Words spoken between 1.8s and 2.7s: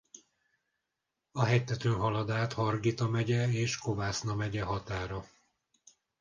halad át